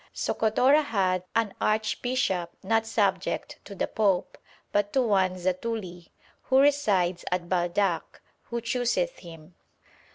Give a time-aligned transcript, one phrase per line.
[0.15, 4.35] Socotora hath an archbishop not subject to the Pope,
[4.71, 6.07] but to one Zatuli,
[6.45, 9.53] who resides at Baldach, who chooseth him.'